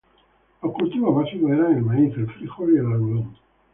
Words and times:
Los 0.63 0.73
cultivos 0.73 1.15
básicos 1.15 1.51
eran 1.51 1.75
el 1.77 1.83
maíz, 1.83 2.11
el 2.17 2.25
frijol 2.33 2.73
y 2.73 2.79
el 2.79 2.91
algodón. 2.91 3.37